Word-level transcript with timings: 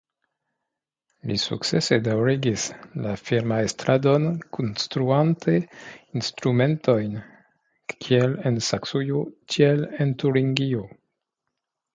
Li 1.31 1.35
sukcese 1.41 1.97
daŭrigis 2.07 2.63
la 3.07 3.11
firmaestradon 3.19 4.25
konstruante 4.59 5.55
instrumentojn 6.21 7.15
kiel 7.95 8.35
en 8.53 8.59
Saksujo 8.71 9.23
tiel 9.57 9.87
en 10.07 10.17
Turingio. 10.25 10.83